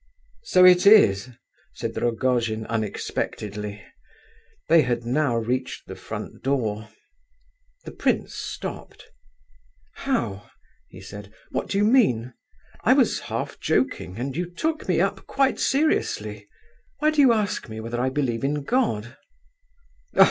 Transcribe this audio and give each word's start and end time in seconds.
"So 0.41 0.65
it 0.65 0.87
is!" 0.87 1.29
said 1.73 1.95
Rogojin, 1.95 2.65
unexpectedly. 2.65 3.85
They 4.67 4.81
had 4.81 5.05
now 5.05 5.35
reached 5.37 5.85
the 5.85 5.95
front 5.95 6.41
door. 6.41 6.89
The 7.85 7.91
prince 7.91 8.33
stopped. 8.33 9.11
"How?" 9.93 10.49
he 10.87 11.01
said. 11.01 11.31
"What 11.51 11.69
do 11.69 11.77
you 11.77 11.85
mean? 11.85 12.33
I 12.83 12.93
was 12.93 13.19
half 13.29 13.59
joking, 13.59 14.17
and 14.17 14.35
you 14.35 14.49
took 14.49 14.87
me 14.87 14.99
up 14.99 15.27
quite 15.27 15.59
seriously! 15.59 16.47
Why 16.97 17.11
do 17.11 17.21
you 17.21 17.31
ask 17.31 17.69
me 17.69 17.79
whether 17.79 18.01
I 18.01 18.09
believe 18.09 18.43
in 18.43 18.63
God?" 18.63 19.15